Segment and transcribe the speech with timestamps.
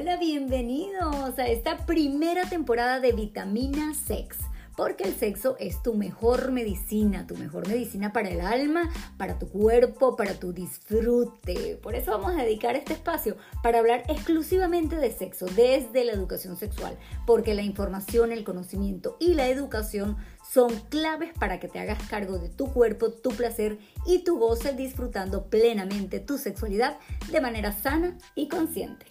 [0.00, 4.38] Hola, bienvenidos a esta primera temporada de Vitamina Sex.
[4.74, 8.88] Porque el sexo es tu mejor medicina, tu mejor medicina para el alma,
[9.18, 11.78] para tu cuerpo, para tu disfrute.
[11.82, 16.56] Por eso vamos a dedicar este espacio para hablar exclusivamente de sexo desde la educación
[16.56, 16.96] sexual.
[17.26, 20.16] Porque la información, el conocimiento y la educación
[20.50, 24.72] son claves para que te hagas cargo de tu cuerpo, tu placer y tu goce
[24.72, 26.96] disfrutando plenamente tu sexualidad
[27.30, 29.09] de manera sana y consciente.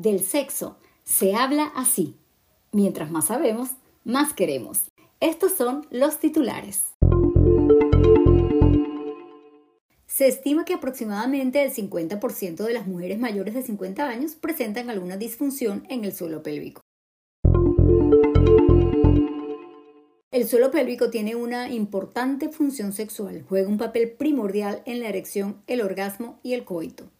[0.00, 2.16] Del sexo se habla así.
[2.72, 3.72] Mientras más sabemos,
[4.02, 4.84] más queremos.
[5.20, 6.84] Estos son los titulares.
[10.06, 15.18] Se estima que aproximadamente el 50% de las mujeres mayores de 50 años presentan alguna
[15.18, 16.80] disfunción en el suelo pélvico.
[20.30, 25.60] El suelo pélvico tiene una importante función sexual, juega un papel primordial en la erección,
[25.66, 27.10] el orgasmo y el coito.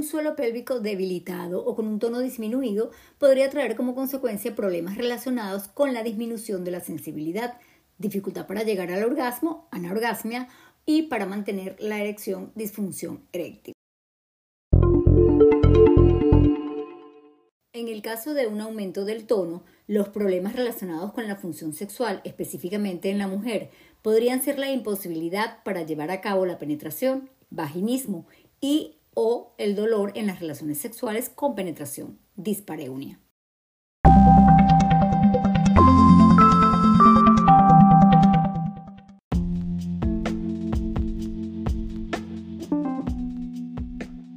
[0.00, 5.68] Un suelo pélvico debilitado o con un tono disminuido podría traer como consecuencia problemas relacionados
[5.68, 7.58] con la disminución de la sensibilidad,
[7.98, 10.48] dificultad para llegar al orgasmo, anorgasmia
[10.86, 13.74] y para mantener la erección, disfunción eréctil.
[17.74, 22.22] En el caso de un aumento del tono, los problemas relacionados con la función sexual,
[22.24, 23.70] específicamente en la mujer,
[24.00, 28.26] podrían ser la imposibilidad para llevar a cabo la penetración, vaginismo
[28.62, 33.20] y o el dolor en las relaciones sexuales con penetración, dispareunia.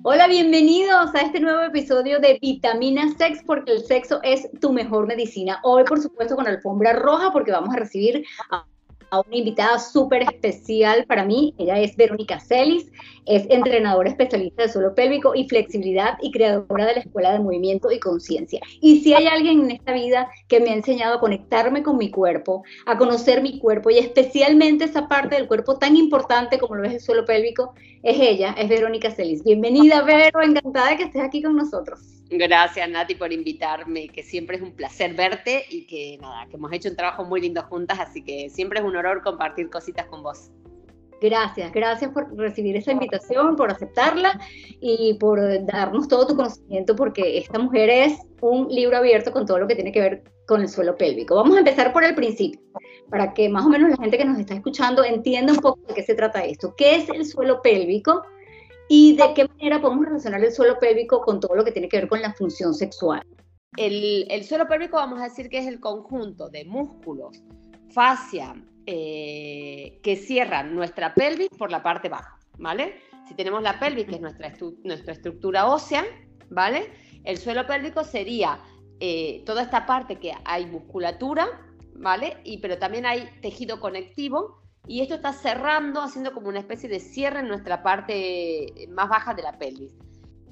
[0.06, 5.08] Hola, bienvenidos a este nuevo episodio de Vitamina Sex, porque el sexo es tu mejor
[5.08, 5.60] medicina.
[5.64, 8.66] Hoy, por supuesto, con alfombra roja, porque vamos a recibir a
[9.14, 11.54] a una invitada súper especial para mí.
[11.60, 12.92] Ella es Verónica Celis,
[13.28, 17.92] es entrenadora especialista de suelo pélvico y flexibilidad y creadora de la Escuela de Movimiento
[17.92, 18.60] y Conciencia.
[18.82, 22.10] Y si hay alguien en esta vida que me ha enseñado a conectarme con mi
[22.10, 26.84] cuerpo, a conocer mi cuerpo y especialmente esa parte del cuerpo tan importante como lo
[26.84, 29.44] es el suelo pélvico, es ella, es Verónica Celis.
[29.44, 32.23] Bienvenida, Vero, encantada de que estés aquí con nosotros.
[32.38, 36.72] Gracias, Nati, por invitarme, que siempre es un placer verte y que nada, que hemos
[36.74, 40.24] hecho un trabajo muy lindo juntas, así que siempre es un honor compartir cositas con
[40.24, 40.50] vos.
[41.22, 44.42] Gracias, gracias por recibir esa invitación, por aceptarla
[44.82, 49.60] y por darnos todo tu conocimiento, porque esta mujer es un libro abierto con todo
[49.60, 51.36] lo que tiene que ver con el suelo pélvico.
[51.36, 52.60] Vamos a empezar por el principio,
[53.10, 55.94] para que más o menos la gente que nos está escuchando entienda un poco de
[55.94, 56.74] qué se trata esto.
[56.76, 58.24] ¿Qué es el suelo pélvico?
[58.96, 61.98] ¿Y de qué manera podemos relacionar el suelo pélvico con todo lo que tiene que
[61.98, 63.26] ver con la función sexual?
[63.76, 67.42] El, suelo pélvico vamos a decir que es el conjunto de músculos,
[67.90, 68.54] fascia,
[68.86, 72.94] eh, que cierran nuestra pelvis por la parte baja, ¿vale?
[73.28, 76.06] Si tenemos la pelvis, que es nuestra, nuestra estructura ósea,
[76.52, 76.92] ¿vale?
[77.24, 78.60] El suelo pélvico sería
[79.00, 81.48] eh, toda esta parte que hay musculatura,
[81.96, 82.38] ¿vale?
[82.44, 87.00] Y, pero también hay tejido conectivo y esto está cerrando, haciendo como una especie de
[87.00, 89.94] cierre en nuestra parte más baja de la pelvis.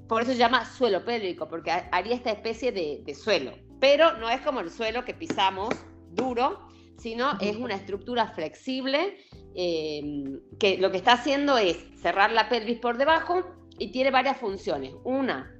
[0.07, 3.53] Por eso se llama suelo pélvico, porque haría esta especie de, suelo.
[3.79, 5.69] Pero no es como el suelo que pisamos
[6.11, 9.17] duro, sino es una estructura flexible
[9.55, 13.43] eh, que lo que está haciendo es cerrar la pelvis por debajo
[13.77, 14.93] y tiene varias funciones.
[15.03, 15.53] Una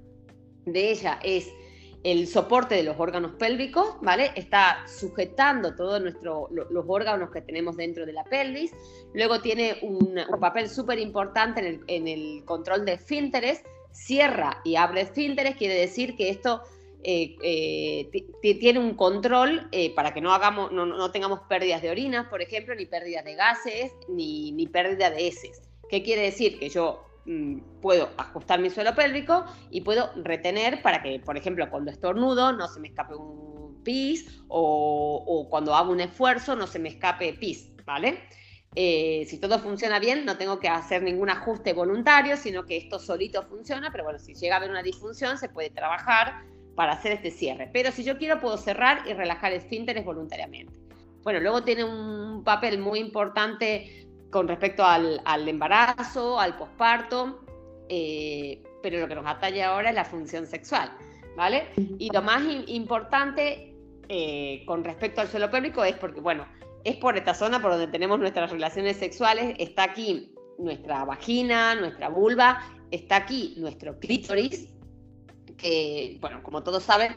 [0.66, 1.52] de ellas es
[2.04, 4.32] el soporte de los órganos pélvicos, ¿vale?
[4.36, 8.72] Está sujetando todos los órganos que tenemos dentro de la pelvis.
[9.14, 13.64] Luego tiene un, papel súper importante en el, control de esfínteres.
[13.92, 16.62] Cierra y abre esfínteres, quiere decir que esto
[17.04, 18.10] eh, eh,
[18.42, 22.74] tiene un control eh, para que no, hagamos, no, tengamos pérdidas de orinas, por ejemplo,
[22.74, 25.62] ni pérdidas de gases, ni, ni pérdida de heces.
[25.90, 26.58] ¿Qué quiere decir?
[26.58, 27.04] Que yo
[27.82, 32.68] puedo ajustar mi suelo pélvico y puedo retener para que, por ejemplo, cuando estornudo no
[32.68, 37.72] se me escape un pis o, cuando hago un esfuerzo no se me escape pis,
[37.86, 38.20] ¿vale?
[38.76, 43.00] Eh, si todo funciona bien, no tengo que hacer ningún ajuste voluntario, sino que esto
[43.00, 46.46] solito funciona, pero bueno, si llega a haber una disfunción, se puede trabajar
[46.76, 47.70] para hacer este cierre.
[47.74, 50.80] Pero si yo quiero, puedo cerrar y relajar esfínteres voluntariamente.
[51.24, 57.42] Bueno, luego tiene un papel muy importante con respecto al, embarazo, al posparto,
[57.90, 60.92] eh, pero lo que nos atañe ahora es la función sexual,
[61.36, 61.68] ¿vale?
[62.00, 63.76] Y lo más importante
[64.08, 66.48] eh, con respecto al suelo pélvico es porque, bueno,
[66.84, 72.10] es por esta zona por donde tenemos nuestras relaciones sexuales, está aquí nuestra vagina, nuestra
[72.10, 74.70] vulva, está aquí nuestro clítoris,
[75.58, 77.14] que, bueno, como todos saben,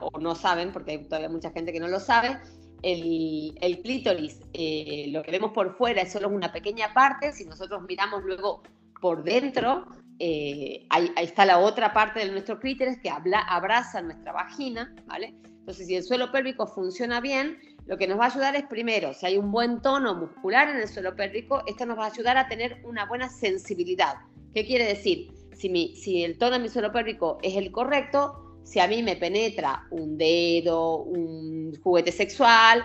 [0.00, 2.38] o no saben, porque hay todavía mucha gente que no lo sabe,
[2.82, 7.82] el, clítoris, eh, lo que vemos por fuera es solo una pequeña parte, si nosotros
[7.88, 8.62] miramos luego
[9.00, 9.86] por dentro,
[10.18, 15.34] eh, ahí, está la otra parte de nuestro clítoris que habla, abraza nuestra vagina, ¿vale?
[15.44, 19.14] Entonces, si el suelo pélvico funciona bien, lo que nos va a ayudar es primero,
[19.14, 22.36] si hay un buen tono muscular en el suelo pélvico, esto nos va a ayudar
[22.36, 24.14] a tener una buena sensibilidad.
[24.54, 25.32] ¿Qué quiere decir?
[25.52, 29.16] Si, si el tono de mi suelo pélvico es el correcto, si a mí me
[29.16, 32.84] penetra un dedo, un juguete sexual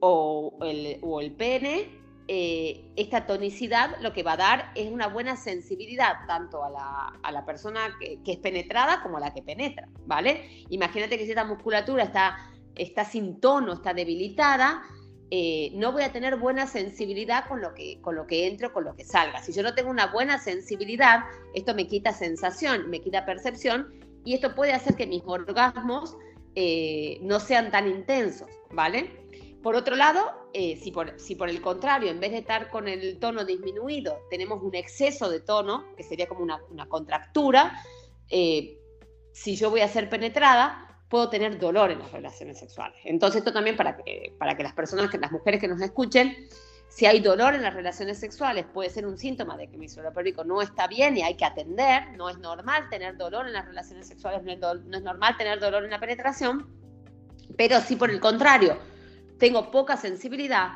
[0.00, 5.08] o el, o el pene, eh, esta tonicidad lo que va a dar es una
[5.08, 9.34] buena sensibilidad tanto a la, a la persona que, que, es penetrada como a la
[9.34, 10.64] que penetra, ¿vale?
[10.70, 14.82] Imagínate que si esta musculatura está, está sin tono, está debilitada,
[15.30, 18.84] eh, no voy a tener buena sensibilidad con lo, que, con lo que entro, con
[18.84, 19.42] lo que salga.
[19.42, 21.24] Si yo no tengo una buena sensibilidad,
[21.54, 23.92] esto me quita sensación, me quita percepción
[24.24, 26.16] y esto puede hacer que mis orgasmos
[26.54, 29.24] eh, no sean tan intensos, ¿vale?
[29.62, 32.86] Por otro lado, eh, si, por, si, por, el contrario, en vez de estar con
[32.86, 37.82] el tono disminuido, tenemos un exceso de tono, que sería como una, contractura,
[38.28, 38.78] eh,
[39.32, 42.98] si yo voy a ser penetrada, puedo tener dolor en las relaciones sexuales.
[43.04, 46.48] Entonces, esto también para que, para que las personas, que las mujeres que nos escuchen,
[46.94, 50.12] si hay dolor en las relaciones sexuales, puede ser un síntoma de que mi suelo
[50.12, 52.16] pélvico no está bien y hay que atender.
[52.16, 55.58] No es normal tener dolor en las relaciones sexuales, no es, no es normal tener
[55.58, 56.68] dolor en la penetración.
[57.56, 58.78] Pero si por el contrario,
[59.40, 60.68] tengo poca sensibilidad,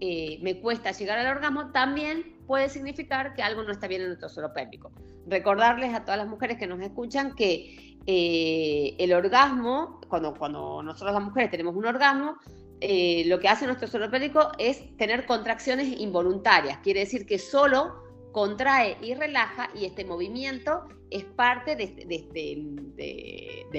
[0.00, 4.08] eh, me cuesta llegar al orgasmo, también puede significar que algo no está bien en
[4.08, 4.90] nuestro suelo pélvico.
[5.28, 11.14] Recordarles a todas las mujeres que nos escuchan que eh, el orgasmo, cuando, cuando nosotros
[11.14, 12.38] las mujeres tenemos un orgasmo,
[12.80, 16.78] eh, lo que hace nuestro suelo pélvico es tener contracciones involuntarias.
[16.78, 21.98] Quiere decir que solo contrae y relaja y este movimiento es parte del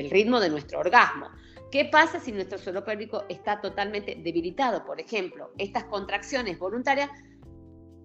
[0.09, 1.30] ritmo de nuestro orgasmo.
[1.71, 4.86] ¿Qué pasa si nuestro suelo pélvico está totalmente debilitado?
[4.86, 7.09] Por ejemplo, estas contracciones voluntarias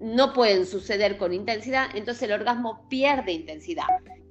[0.00, 3.86] no pueden suceder con intensidad, entonces el orgasmo pierde intensidad.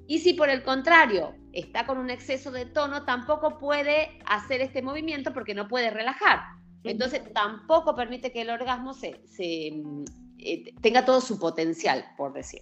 [0.08, 4.84] Y si por el contrario está con un exceso de tono, tampoco puede hacer este
[4.84, 6.42] movimiento porque no puede relajar.
[6.84, 12.62] Entonces tampoco permite que el orgasmo se, eh, tenga todo su potencial, por decir.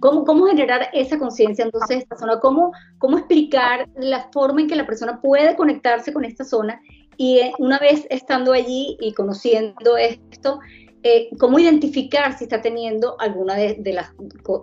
[0.00, 2.40] ¿Cómo, cómo generar esa conciencia entonces de esta zona?
[2.40, 6.80] ¿Cómo, ¿Cómo explicar la forma en que la persona puede conectarse con esta zona?
[7.16, 10.58] Y eh, una vez estando allí y conociendo esto,
[11.02, 14.12] eh, cómo identificar si está teniendo alguna de, de, las,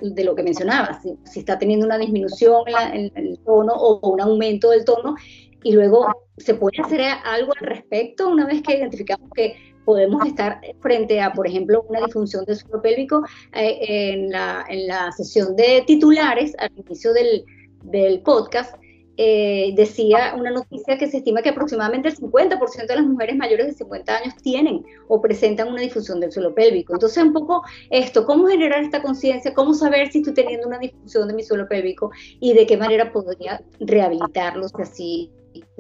[0.02, 4.10] de lo que mencionabas, si, si, está teniendo una disminución en, en, el tono o
[4.12, 5.16] un aumento del tono,
[5.64, 6.08] y luego
[6.38, 9.56] se puede hacer algo al respecto una vez que identificamos que
[9.88, 13.24] podemos estar frente a, por ejemplo, una disfunción del suelo pélvico
[13.54, 17.46] eh, en, la, en, la, sesión de titulares al inicio del,
[17.84, 18.76] del podcast.
[19.18, 23.66] Eh, decía una noticia que se estima que aproximadamente el 50% de las mujeres mayores
[23.66, 26.94] de 50 años tienen o presentan una disfunción del suelo pélvico.
[26.94, 31.28] Entonces, un poco esto, cómo generar esta conciencia, cómo saber si estoy teniendo una disfunción
[31.28, 35.32] de mi suelo pélvico y de qué manera podría rehabilitarlo si así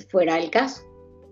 [0.09, 0.86] fuera el caso.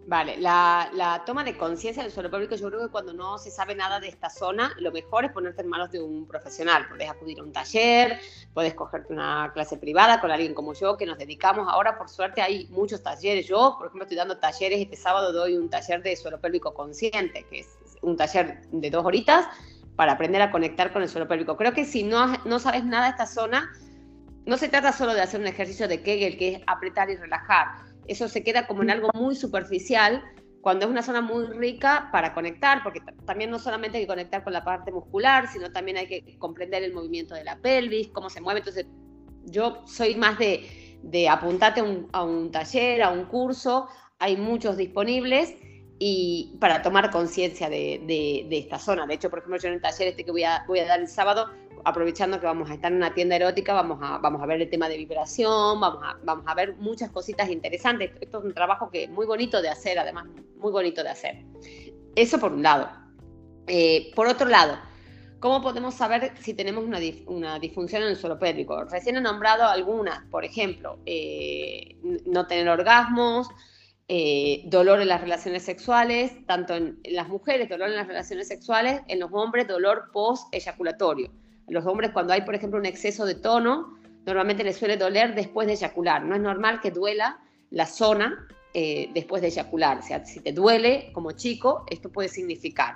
[0.08, 3.74] Vale, la, toma de conciencia del suelo pélvico, yo creo que cuando no se sabe
[3.74, 6.88] nada de esta zona, lo mejor es ponerte en manos de un profesional.
[6.88, 8.20] Puedes acudir a un taller,
[8.54, 12.44] puedes cogerte una clase privada con alguien como yo, que nos dedicamos ahora, por suerte
[12.44, 13.48] hay muchos talleres.
[13.48, 17.48] Yo, por ejemplo, estoy dando talleres, este sábado doy un taller de suelo pélvico consciente,
[17.50, 19.48] que es un taller de dos horitas
[19.96, 21.58] para aprender a conectar con el suelo pélvico.
[21.58, 23.72] Creo que si no, no sabes nada de esta zona,
[24.46, 27.86] no se trata solo de hacer un ejercicio de Kegel, que es apretar y relajar
[28.08, 30.24] eso se queda como en algo muy superficial
[30.62, 34.44] cuando es una zona muy rica para conectar, porque también no solamente hay que conectar
[34.44, 38.32] con la parte muscular, sino también hay que comprender el movimiento de la pelvis, cómo
[38.32, 38.62] se mueve.
[38.62, 38.88] Entonces,
[39.44, 43.88] yo soy más de, de apuntarte a un, taller, a un curso,
[44.18, 45.54] hay muchos disponibles
[46.00, 48.02] y para tomar conciencia de,
[48.50, 49.06] de, esta zona.
[49.06, 51.00] De hecho, por ejemplo, yo en el taller este que voy a, voy a dar
[51.00, 51.52] el sábado,
[51.86, 54.70] aprovechando que vamos a estar en una tienda erótica, vamos a, vamos a ver el
[54.70, 58.12] tema de vibración, vamos a, vamos a ver muchas cositas interesantes.
[58.20, 60.26] Esto es un trabajo que muy bonito de hacer, además,
[60.58, 61.46] muy bonito de hacer.
[62.16, 62.90] Eso por un lado.
[63.68, 64.80] Eh, por otro lado,
[65.40, 68.84] ¿cómo podemos saber si tenemos una, una, disfunción en el suelo pélvico?
[68.86, 73.48] Recién he nombrado algunas, por ejemplo, eh, no tener orgasmos,
[74.08, 78.48] eh, dolor en las relaciones sexuales, tanto en, en, las mujeres, dolor en las relaciones
[78.48, 81.45] sexuales, en los hombres, dolor post-eyaculatorio.
[81.68, 85.68] Los hombres cuando hay, por ejemplo, un exceso de tono, normalmente les suele doler después
[85.68, 86.24] de eyacular.
[86.24, 87.40] No es normal que duela
[87.72, 90.00] la zona eh, después de eyacular.
[90.00, 92.96] O sea, si te duele como chico, esto puede significar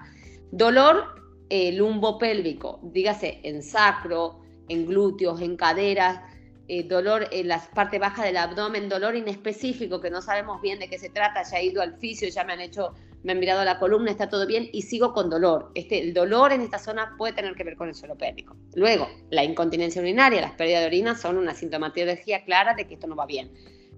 [0.52, 1.16] dolor
[1.50, 6.22] eh, lumbopélvico, dígase en sacro, en glúteos, en caderas,
[6.68, 10.88] eh, dolor en la parte baja del abdomen, dolor inespecífico que no sabemos bien de
[10.88, 13.64] qué se trata, ya he ido al fisio, ya me han hecho, me han mirado
[13.66, 15.72] la columna, está todo bien y sigo con dolor.
[15.76, 18.56] Este, el dolor en esta zona puede tener que ver con el suelo pélvico.
[18.76, 23.08] Luego, la incontinencia urinaria, las pérdidas de orina son una sintomatología clara de que esto
[23.08, 23.52] no va bien.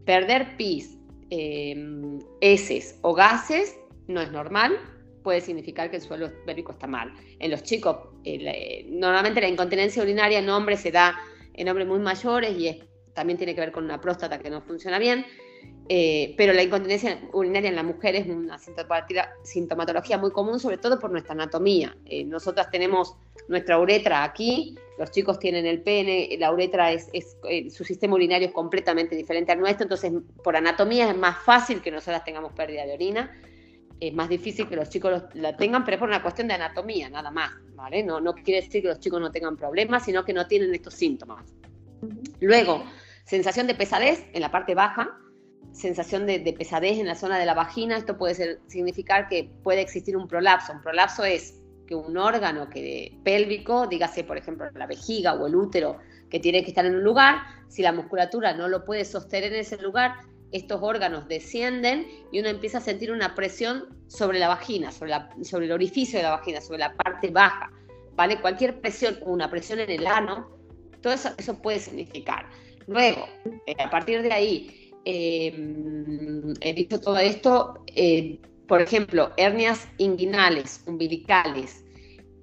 [0.06, 0.98] Perder pis,
[1.30, 1.75] eh,
[2.42, 4.78] heces o gases no es normal,
[5.24, 7.13] puede significar que el suelo pélvico está mal.
[7.40, 11.16] En los chicos, eh, normalmente la incontinencia urinaria en hombres se da
[11.54, 15.00] en hombres muy mayores y también tiene que ver con una próstata que no funciona
[15.00, 15.25] bien,
[15.93, 18.57] eh, pero la incontinencia urinaria en la mujer es una
[19.43, 21.98] sintomatología muy común, sobre todo por nuestra anatomía.
[22.05, 23.17] Eh, nosotras tenemos
[23.50, 28.48] nuestra uretra aquí, los chicos tienen el pene, la uretra es, eh, su sistema urinario
[28.48, 32.86] es completamente diferente al nuestro, entonces por anatomía es más fácil que nosotras tengamos pérdida
[32.86, 33.38] de orina
[34.00, 37.10] es más difícil que los chicos la tengan, pero es por una cuestión de anatomía,
[37.10, 38.01] nada más, ¿vale?
[38.01, 40.93] No, no quiere decir que los chicos no tengan problemas, sino que no tienen estos
[40.93, 41.53] síntomas.
[42.39, 42.81] Luego,
[43.25, 45.17] sensación de pesadez en la parte baja,
[45.74, 50.18] sensación de, pesadez en la zona de la vagina, esto puede significar que puede existir
[50.18, 50.74] un prolapso.
[50.74, 55.56] Un prolapso es que un órgano que pélvico, dígase por ejemplo la vejiga o el
[55.56, 55.98] útero,
[56.30, 59.60] que tiene que estar en un lugar, si la musculatura no lo puede sostener en
[59.60, 60.13] ese lugar,
[60.51, 65.13] estos órganos descienden y uno empieza a sentir una presión sobre la vagina, sobre,
[65.44, 67.72] sobre el orificio de la vagina, sobre la parte baja.
[68.16, 68.40] ¿vale?
[68.40, 70.50] Cualquier presión, una presión en el ano,
[71.01, 72.46] todo eso, eso puede significar.
[72.88, 73.28] Luego,
[73.66, 80.84] eh, a partir de ahí, em, he dicho todo esto, eh, por ejemplo, hernias inguinales,
[80.88, 81.84] umbilicales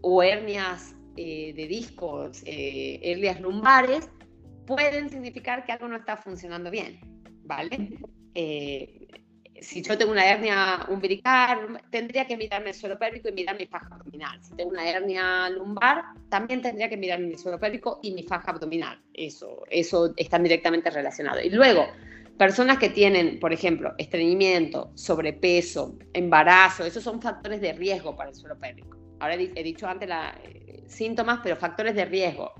[0.02, 4.08] o hernias eh, de discos, hernias lumbares,
[4.66, 7.00] pueden significar que algo no está funcionando bien.
[7.48, 7.98] ¿vale?
[8.34, 9.08] Eh,
[9.60, 13.66] si yo tengo una hernia umbilical, tendría que mirarme el suelo pélvico y mirar mi
[13.66, 14.40] faja abdominal.
[14.44, 18.52] Si tengo una hernia lumbar, también tendría que mirar mi suelo pélvico y mi faja
[18.52, 19.02] abdominal.
[19.12, 21.44] Eso, eso están directamente relacionados.
[21.44, 21.88] Y luego,
[22.38, 28.36] personas que tienen, por ejemplo, estreñimiento, sobrepeso, embarazo, esos son factores de riesgo para el
[28.36, 28.96] suelo pélvico.
[29.20, 30.08] Ahora he dicho antes
[30.44, 32.52] eh, síntomas, pero factores de riesgo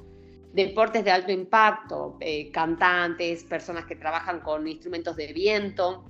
[0.52, 6.04] deportes de alto impacto, eh, cantantes, personas que trabajan con instrumentos de viento,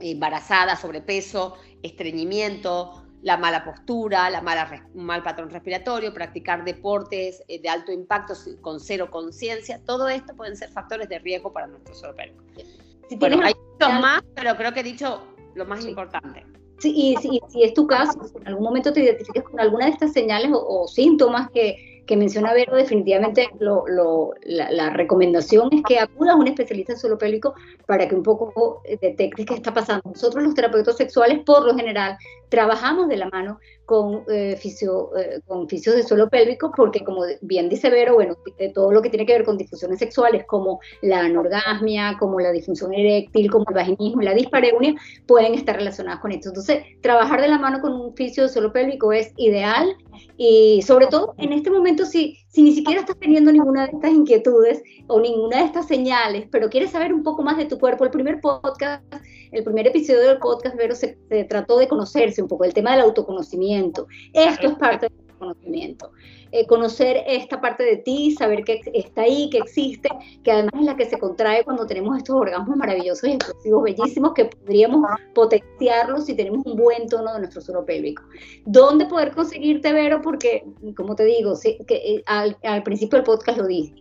[0.00, 7.68] embarazadas, sobrepeso, estreñimiento, la mala postura, la mala, mal patrón respiratorio, practicar deportes eh, de
[7.68, 12.14] alto impacto con cero conciencia, todo esto pueden ser factores de riesgo para nuestro suelo
[13.18, 15.22] bueno, hay muchos más, pero creo que he dicho
[15.54, 16.44] lo más importante.
[16.78, 20.12] Sí, y si, es tu caso, en algún momento te identificas con alguna de estas
[20.12, 23.48] señales o síntomas que, que menciona Vero, definitivamente
[24.44, 27.54] la, recomendación es que acudas a un especialista en suelo pélvico
[27.86, 30.02] para que un poco detectes qué está pasando.
[30.04, 32.16] Nosotros los terapeutas sexuales, por lo general,
[32.48, 37.22] trabajamos de la mano con, eh, fisio, eh, con fisios de suelo pélvico porque, como
[37.40, 38.36] bien dice Vero, bueno,
[38.74, 42.92] todo lo que tiene que ver con disfunciones sexuales como la anorgasmia, como la disfunción
[42.94, 44.94] eréctil, como el vaginismo y la dispareunia,
[45.26, 46.48] pueden estar relacionadas con esto.
[46.48, 49.96] Entonces, trabajar de la mano con un fisio de suelo pélvico es ideal
[50.36, 54.12] y sobre todo en este momento si, si ni siquiera estás teniendo ninguna de estas
[54.12, 58.04] inquietudes o ninguna de estas señales, pero quieres saber un poco más de tu cuerpo,
[58.04, 59.04] el primer podcast
[59.52, 61.18] el primer episodio del podcast, Vero, se,
[61.48, 64.06] trató de conocerse un poco, el tema del autoconocimiento.
[64.32, 66.12] Esto es parte del autoconocimiento.
[66.50, 70.08] Eh, conocer esta parte de ti, saber que está ahí, que existe,
[70.42, 74.32] que además es la que se contrae cuando tenemos estos orgasmos maravillosos y explosivos, bellísimos,
[74.34, 78.22] que podríamos potenciarlos si tenemos un buen tono de nuestro suelo pélvico.
[78.66, 80.20] ¿Dónde poder conseguirte, Vero?
[80.22, 80.64] Porque,
[80.96, 83.94] como te digo, que, eh, al, al principio del podcast lo dije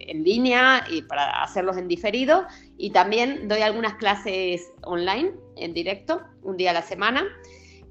[0.08, 2.44] en línea y para hacerlos en diferido.
[2.76, 7.26] Y también doy algunas clases online, en directo, un día a la semana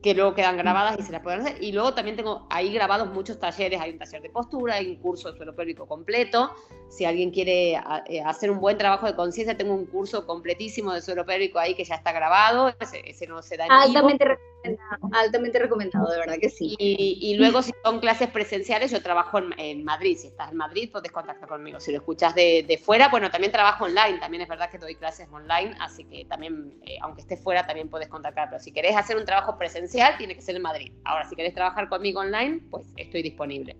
[0.08, 1.62] que luego quedan grabadas y se las pueden hacer.
[1.62, 4.96] Y luego también tengo ahí grabados muchos talleres, hay un taller de postura, hay un
[5.02, 6.56] curso de suelo pélvico completo.
[6.88, 11.02] Si alguien quiere eh, hacer un buen trabajo de conciencia, tengo un curso completísimo de
[11.02, 15.60] suelo pélvico ahí que ya está grabado, ese, no se da en altamente recomendado, altamente
[15.60, 16.76] recomendado, de verdad que sí.
[16.80, 21.12] Y, luego si son clases presenciales, yo trabajo en, Madrid, si estás en Madrid puedes
[21.12, 21.82] contactar conmigo.
[21.82, 25.28] Si lo escuchas de, fuera, bueno, también trabajo online, también es verdad que doy clases
[25.34, 28.50] online, así que también, eh, aunque esté fuera, también puedes contactar.
[28.50, 30.92] Pero si querés hacer un trabajo presencial, tiene que ser en Madrid.
[31.06, 33.76] Ahora, si querés trabajar conmigo online, pues estoy disponible.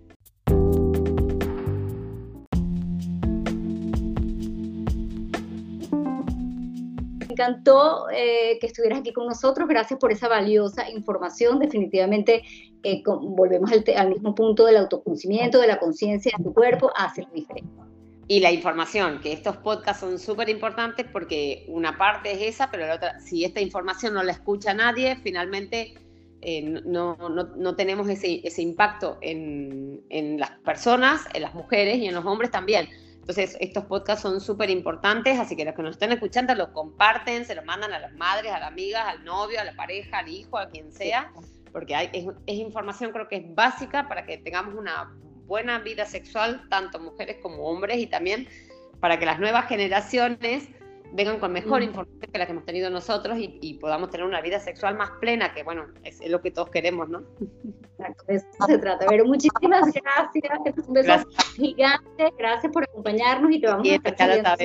[7.18, 9.68] Me encantó eh, que estuvieras aquí con nosotros.
[9.68, 11.60] Gracias por esa valiosa información.
[11.60, 12.42] Definitivamente
[12.82, 17.22] eh, volvemos al, al, mismo punto del autoconocimiento, de la conciencia de tu cuerpo, hace
[17.22, 17.84] la diferencia.
[18.26, 22.86] Y la información, que estos podcasts son súper importantes porque una parte es esa, pero
[22.86, 25.94] la otra, si esta información no la escucha nadie, finalmente
[26.40, 32.06] eh, no, no, tenemos ese, ese impacto en, en, las personas, en las mujeres y
[32.06, 32.88] en los hombres también.
[33.16, 37.44] Entonces, estos podcasts son súper importantes, así que los que nos estén escuchando los comparten,
[37.44, 40.28] se los mandan a las madres, a las amigas, al novio, a la pareja, al
[40.28, 41.32] hijo, a quien sea,
[41.72, 45.12] porque hay, es, es información creo que es básica para que tengamos una
[45.46, 48.48] buena vida sexual, tanto mujeres como hombres, y también
[49.00, 50.68] para que las nuevas generaciones
[51.12, 51.84] vengan con mejor mm.
[51.84, 55.54] información que la que hemos tenido nosotros y, podamos tener una vida sexual más plena,
[55.54, 57.22] que bueno, es, lo que todos queremos, ¿no?
[57.98, 59.06] Exacto, de eso se trata.
[59.08, 64.58] Pero muchísimas gracias, un beso gigante, gracias por acompañarnos y te vamos a estar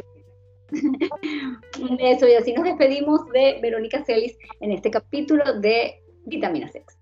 [1.80, 6.98] Un beso y así nos despedimos de Verónica Celis en este capítulo de Vitamina Sex.